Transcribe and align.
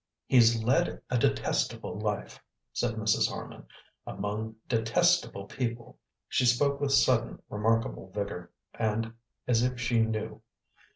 "He's 0.25 0.63
led 0.63 0.99
a 1.11 1.17
detestable 1.19 1.95
life," 1.99 2.39
said 2.73 2.95
Mrs. 2.95 3.29
Harman, 3.29 3.67
"among 4.07 4.55
detestable 4.67 5.45
people!" 5.45 5.99
She 6.27 6.43
spoke 6.47 6.81
with 6.81 6.91
sudden, 6.91 7.39
remarkable 7.51 8.09
vigour, 8.09 8.49
and 8.73 9.13
as 9.47 9.61
if 9.61 9.79
she 9.79 9.99
knew. 10.01 10.41